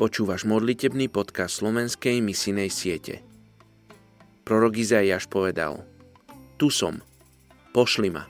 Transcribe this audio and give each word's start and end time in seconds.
Počúvaš 0.00 0.48
modlitebný 0.48 1.12
podcast 1.12 1.60
slovenskej 1.60 2.24
misijnej 2.24 2.72
siete. 2.72 3.20
Prorok 4.48 4.80
Izaiáš 4.80 5.28
povedal 5.28 5.84
Tu 6.56 6.72
som, 6.72 7.04
pošli 7.76 8.08
ma. 8.08 8.24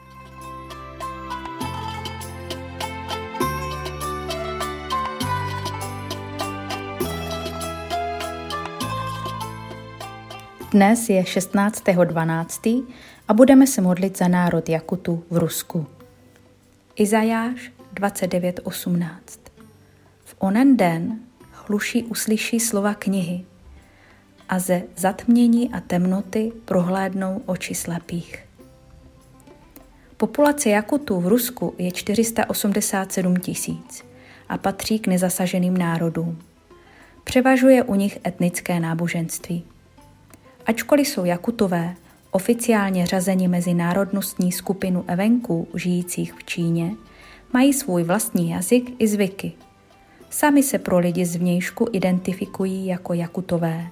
Dnes 10.74 11.06
je 11.06 11.22
16.12. 11.22 12.82
a 13.26 13.30
budeme 13.30 13.70
se 13.70 13.78
modlit 13.78 14.18
za 14.18 14.26
národ 14.26 14.66
Jakutu 14.66 15.22
v 15.30 15.38
Rusku. 15.38 15.86
Izajáš 16.98 17.70
29.18 17.94 18.66
V 20.26 20.32
onen 20.42 20.74
den 20.74 21.29
hluší 21.70 22.02
uslyší 22.02 22.60
slova 22.60 22.94
knihy 22.94 23.44
a 24.48 24.58
ze 24.58 24.82
zatmění 24.96 25.70
a 25.72 25.80
temnoty 25.80 26.52
prohlédnou 26.64 27.42
oči 27.46 27.74
slepých. 27.74 28.44
Populace 30.16 30.70
Jakutů 30.70 31.20
v 31.20 31.26
Rusku 31.26 31.74
je 31.78 31.90
487 31.90 33.36
tisíc 33.36 34.04
a 34.48 34.58
patří 34.58 34.98
k 34.98 35.06
nezasaženým 35.06 35.76
národům. 35.76 36.38
Převažuje 37.24 37.82
u 37.82 37.94
nich 37.94 38.18
etnické 38.26 38.80
náboženství. 38.80 39.64
Ačkoliv 40.66 41.08
jsou 41.08 41.24
Jakutové 41.24 41.94
oficiálně 42.30 43.06
řazeni 43.06 43.48
mezi 43.48 43.74
národnostní 43.74 44.52
skupinu 44.52 45.04
evenků 45.06 45.68
žijících 45.74 46.34
v 46.34 46.44
Číně, 46.44 46.94
mají 47.52 47.72
svůj 47.72 48.02
vlastní 48.02 48.50
jazyk 48.50 48.90
i 48.98 49.08
zvyky. 49.08 49.52
Sami 50.30 50.62
se 50.62 50.78
pro 50.78 50.98
lidi 50.98 51.26
z 51.26 51.36
vnějšku 51.36 51.88
identifikují 51.92 52.86
jako 52.86 53.14
Jakutové. 53.14 53.86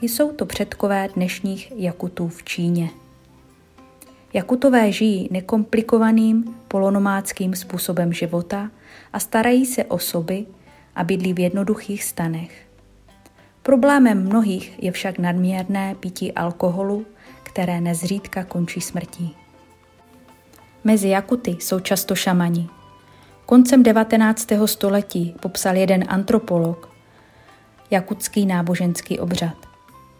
Jsou 0.00 0.32
to 0.32 0.46
předkové 0.46 1.08
dnešních 1.14 1.72
Jakutů 1.76 2.28
v 2.28 2.42
Číně. 2.42 2.90
Jakutové 4.32 4.92
žijí 4.92 5.28
nekomplikovaným 5.30 6.54
polonomádským 6.68 7.54
způsobem 7.54 8.12
života 8.12 8.70
a 9.12 9.20
starají 9.20 9.66
se 9.66 9.84
o 9.84 9.98
soby 9.98 10.46
a 10.94 11.04
bydlí 11.04 11.32
v 11.32 11.38
jednoduchých 11.38 12.04
stanech. 12.04 12.66
Problémem 13.62 14.26
mnohých 14.26 14.82
je 14.82 14.92
však 14.92 15.18
nadměrné 15.18 15.94
pití 15.94 16.32
alkoholu, 16.32 17.06
které 17.42 17.80
nezřídka 17.80 18.44
končí 18.44 18.80
smrtí. 18.80 19.36
Mezi 20.84 21.08
Jakuty 21.08 21.50
jsou 21.50 21.80
často 21.80 22.14
šamani. 22.14 22.77
Koncem 23.48 23.82
19. 23.82 24.48
století 24.66 25.34
popsal 25.40 25.76
jeden 25.76 26.04
antropolog 26.08 26.88
jakutský 27.90 28.46
náboženský 28.46 29.18
obřad. 29.18 29.54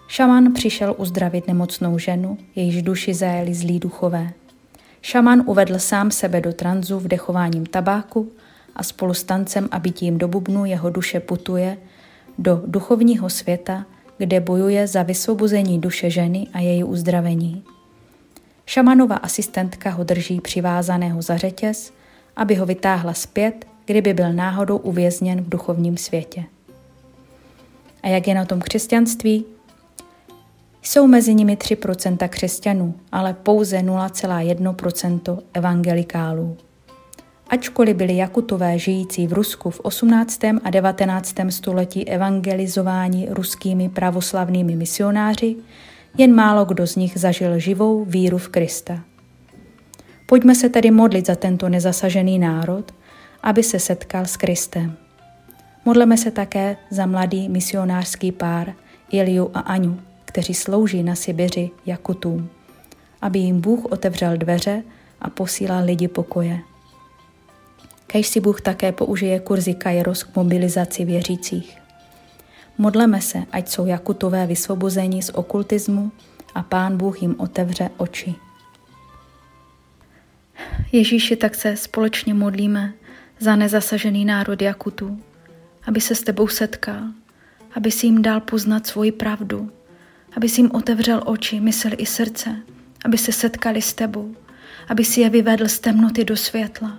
Šaman 0.06 0.52
přišel 0.52 0.94
uzdravit 0.98 1.46
nemocnou 1.48 1.98
ženu, 1.98 2.38
jejíž 2.54 2.82
duši 2.82 3.14
zajeli 3.14 3.54
zlí 3.54 3.78
duchové. 3.78 4.30
Šaman 5.02 5.42
uvedl 5.46 5.78
sám 5.78 6.10
sebe 6.10 6.40
do 6.40 6.52
tranzu 6.52 6.98
vdechováním 6.98 7.66
tabáku 7.66 8.32
a 8.76 8.82
spolu 8.82 9.14
s 9.14 9.24
tancem 9.24 9.68
a 9.70 9.78
bytím 9.78 10.18
do 10.18 10.28
bubnu 10.28 10.64
jeho 10.64 10.90
duše 10.90 11.20
putuje 11.20 11.78
do 12.38 12.62
duchovního 12.66 13.30
světa, 13.30 13.86
kde 14.18 14.40
bojuje 14.40 14.86
za 14.86 15.02
vysvobození 15.02 15.78
duše 15.78 16.10
ženy 16.10 16.46
a 16.52 16.60
její 16.60 16.84
uzdravení. 16.84 17.62
Šamanova 18.66 19.16
asistentka 19.16 19.90
ho 19.90 20.04
drží 20.04 20.40
přivázaného 20.40 21.22
za 21.22 21.36
řetěz, 21.36 21.97
aby 22.38 22.54
ho 22.54 22.66
vytáhla 22.66 23.14
zpět, 23.14 23.66
kdyby 23.84 24.14
byl 24.14 24.32
náhodou 24.32 24.76
uvězněn 24.76 25.40
v 25.40 25.48
duchovním 25.48 25.96
světě. 25.96 26.44
A 28.02 28.08
jak 28.08 28.28
je 28.28 28.34
na 28.34 28.44
tom 28.44 28.60
křesťanství? 28.60 29.44
Jsou 30.82 31.06
mezi 31.06 31.34
nimi 31.34 31.56
3% 31.56 32.28
křesťanů, 32.28 32.94
ale 33.12 33.34
pouze 33.34 33.78
0,1% 33.78 35.38
evangelikálů. 35.54 36.56
Ačkoliv 37.48 37.96
byli 37.96 38.16
Jakutové 38.16 38.78
žijící 38.78 39.26
v 39.26 39.32
Rusku 39.32 39.70
v 39.70 39.80
18. 39.80 40.40
a 40.64 40.70
19. 40.70 41.34
století 41.48 42.08
evangelizováni 42.08 43.28
ruskými 43.30 43.88
pravoslavnými 43.88 44.76
misionáři, 44.76 45.56
jen 46.18 46.34
málo 46.34 46.64
kdo 46.64 46.86
z 46.86 46.96
nich 46.96 47.12
zažil 47.18 47.58
živou 47.58 48.04
víru 48.04 48.38
v 48.38 48.48
Krista. 48.48 49.07
Pojďme 50.28 50.54
se 50.54 50.68
tedy 50.68 50.90
modlit 50.90 51.26
za 51.26 51.34
tento 51.34 51.68
nezasažený 51.68 52.38
národ, 52.38 52.94
aby 53.42 53.62
se 53.62 53.78
setkal 53.78 54.24
s 54.24 54.36
Kristem. 54.36 54.96
Modleme 55.84 56.16
se 56.16 56.30
také 56.30 56.76
za 56.90 57.06
mladý 57.06 57.48
misionářský 57.48 58.32
pár 58.32 58.72
Iliu 59.10 59.50
a 59.54 59.60
Aňu, 59.60 60.00
kteří 60.24 60.54
slouží 60.54 61.02
na 61.02 61.14
Sibiři 61.14 61.70
Jakutům, 61.86 62.48
aby 63.22 63.38
jim 63.38 63.60
Bůh 63.60 63.84
otevřel 63.84 64.36
dveře 64.36 64.82
a 65.20 65.30
posílal 65.30 65.84
lidi 65.84 66.08
pokoje. 66.08 66.58
Kež 68.06 68.26
si 68.28 68.40
Bůh 68.40 68.60
také 68.60 68.92
použije 68.92 69.40
kurzy 69.40 69.74
Kairos 69.74 70.22
k 70.22 70.36
mobilizaci 70.36 71.04
věřících. 71.04 71.78
Modleme 72.78 73.20
se, 73.20 73.42
ať 73.52 73.68
jsou 73.68 73.86
Jakutové 73.86 74.46
vysvobození 74.46 75.22
z 75.22 75.30
okultismu 75.30 76.12
a 76.54 76.62
Pán 76.62 76.96
Bůh 76.96 77.22
jim 77.22 77.34
otevře 77.38 77.90
oči. 77.96 78.34
Ježíši, 80.92 81.36
tak 81.36 81.54
se 81.54 81.76
společně 81.76 82.34
modlíme 82.34 82.92
za 83.38 83.56
nezasažený 83.56 84.24
národ 84.24 84.62
Jakutů, 84.62 85.20
aby 85.86 86.00
se 86.00 86.14
s 86.14 86.20
tebou 86.20 86.48
setkal, 86.48 87.02
aby 87.74 87.90
si 87.90 88.06
jim 88.06 88.22
dal 88.22 88.40
poznat 88.40 88.86
svoji 88.86 89.12
pravdu, 89.12 89.70
aby 90.36 90.48
si 90.48 90.60
jim 90.60 90.70
otevřel 90.72 91.22
oči, 91.26 91.60
mysl 91.60 91.90
i 91.96 92.06
srdce, 92.06 92.56
aby 93.04 93.18
se 93.18 93.32
setkali 93.32 93.82
s 93.82 93.94
tebou, 93.94 94.36
aby 94.88 95.04
si 95.04 95.20
je 95.20 95.30
vyvedl 95.30 95.68
z 95.68 95.78
temnoty 95.78 96.24
do 96.24 96.36
světla, 96.36 96.98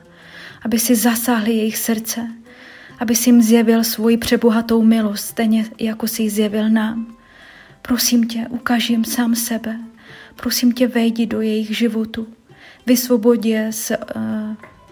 aby 0.62 0.80
si 0.80 0.96
zasáhli 0.96 1.53
jejich 1.53 1.78
srdce, 1.78 2.28
aby 3.00 3.16
si 3.16 3.30
jim 3.30 3.42
zjevil 3.42 3.84
svoji 3.84 4.18
přebohatou 4.18 4.84
milost, 4.84 5.25
stejně 5.25 5.66
jako 5.80 6.08
si 6.08 6.24
ji 6.24 6.30
zjevil 6.30 6.69
nám. 6.69 7.18
Prosím 7.81 8.28
tě, 8.28 8.46
ukaž 8.50 8.90
jim 8.90 9.06
sám 9.06 9.36
sebe. 9.36 9.80
Prosím 10.36 10.72
tě, 10.72 10.88
vejdi 10.88 11.25
do 11.25 11.42
jejich 11.42 11.78
životu. 11.78 12.28
Vysvobodí 12.89 13.50
je 13.50 13.72
z 13.72 13.91
uh, 13.91 13.97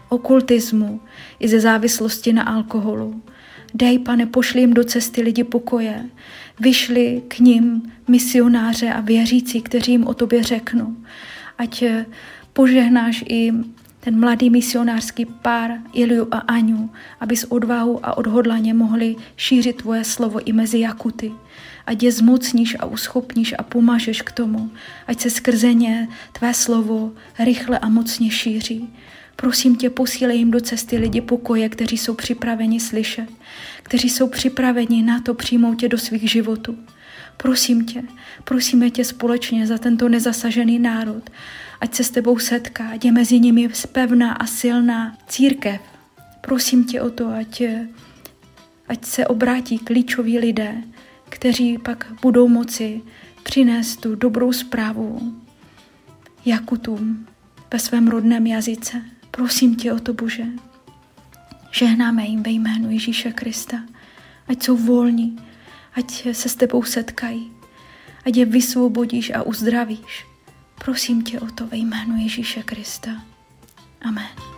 okultismu 0.10 1.02
i 1.40 1.48
ze 1.48 1.60
závislosti 1.60 2.34
na 2.34 2.44
alkoholu. 2.44 3.22
Dej, 3.74 4.00
pane, 4.00 4.26
pošli 4.26 4.62
jim 4.62 4.74
do 4.74 4.84
cesty 4.84 5.22
lidi 5.22 5.44
pokoje. 5.44 6.06
Vyšli 6.60 7.22
k 7.28 7.40
ním 7.40 7.92
misionáře 8.08 8.90
a 8.94 9.02
věřící, 9.02 9.62
kteří 9.62 9.92
jim 9.92 10.08
o 10.08 10.14
tobě 10.14 10.44
řeknou. 10.44 10.96
Ať 11.58 11.82
eh, 11.82 12.06
požehnáš 12.54 13.24
i 13.28 13.52
ten 14.00 14.20
mladý 14.20 14.50
misionářský 14.50 15.26
pár 15.26 15.72
Iliu 15.94 16.28
a 16.32 16.38
Aňu, 16.38 16.90
aby 17.20 17.38
s 17.38 17.52
odvahou 17.52 18.00
a 18.04 18.18
odhodlaně 18.18 18.74
mohli 18.74 19.16
šířit 19.36 19.76
tvoje 19.76 20.04
slovo 20.04 20.40
i 20.48 20.54
mezi 20.54 20.80
Jakuty. 20.80 21.32
Ať 21.86 22.04
je 22.04 22.12
zmocníš 22.12 22.76
a 22.80 22.86
uschopníš 22.86 23.56
a 23.58 23.64
pomážeš 23.64 24.22
k 24.22 24.32
tomu, 24.32 24.72
ať 25.08 25.20
se 25.20 25.30
skrze 25.30 25.74
ně 25.74 26.08
tvé 26.32 26.54
slovo 26.54 27.12
rychle 27.40 27.80
a 27.80 27.90
mocně 27.90 28.32
šíří. 28.32 28.90
Prosím 29.36 29.76
tě, 29.76 29.90
posílej 29.90 30.38
jim 30.38 30.52
do 30.52 30.62
cesty 30.62 30.98
lidi 30.98 31.22
pokoje, 31.22 31.70
kteří 31.70 31.98
jsou 31.98 32.14
připraveni 32.14 32.80
slyšet, 32.80 33.30
kteří 33.84 34.10
jsou 34.10 34.28
připraveni 34.28 35.04
na 35.04 35.22
to 35.22 35.34
přijmout 35.34 35.80
tě 35.80 35.90
do 35.90 35.98
svých 35.98 36.32
životů. 36.32 36.78
Prosím 37.38 37.86
tě, 37.86 38.04
prosíme 38.44 38.90
tě 38.90 39.06
společně 39.06 39.68
za 39.68 39.78
tento 39.78 40.10
nezasažený 40.10 40.80
národ, 40.80 41.30
ať 41.80 41.96
se 41.96 42.04
s 42.04 42.10
tebou 42.10 42.40
setká, 42.40 42.90
ať 42.90 43.06
je 43.06 43.12
mezi 43.12 43.40
nimi 43.40 43.70
pevná 43.92 44.34
a 44.34 44.46
silná 44.46 45.18
církev. 45.28 45.82
Prosím 46.42 46.84
tě 46.84 47.02
o 47.02 47.10
to, 47.10 47.28
ať, 47.28 47.62
ať 48.88 49.06
se 49.06 49.28
obrátí 49.28 49.80
klíčoví 49.80 50.40
lidé, 50.40 50.84
kteří 51.30 51.78
pak 51.78 52.14
budou 52.22 52.48
moci 52.48 53.02
přinést 53.44 53.98
tu 53.98 54.16
dobrou 54.16 54.52
zprávu 54.52 55.36
Jakutům 56.46 57.28
ve 57.74 57.80
svém 57.80 58.08
rodném 58.08 58.48
jazyce. 58.48 59.02
Prosím 59.32 59.76
tě 59.76 59.94
o 59.94 60.00
to, 60.00 60.14
Bože. 60.14 60.46
Žehnáme 61.72 62.26
jim 62.26 62.44
ve 62.44 62.52
jménu 62.52 62.92
Ježíše 62.92 63.32
Krista. 63.32 63.78
Ať 64.48 64.64
jsou 64.64 64.78
volní, 64.78 65.38
ať 65.94 66.36
se 66.36 66.50
s 66.50 66.56
tebou 66.56 66.84
setkají, 66.84 67.52
ať 68.26 68.38
je 68.38 68.46
vysvobodíš 68.46 69.32
a 69.36 69.44
uzdravíš. 69.44 70.26
Prosím 70.88 71.24
tě 71.24 71.40
o 71.40 71.46
to 71.46 71.68
ve 71.68 71.78
jménu 71.78 72.18
Ježíše 72.18 72.64
Krista. 72.64 73.10
Amen. 74.02 74.57